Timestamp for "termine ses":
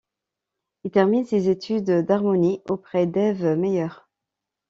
0.89-1.47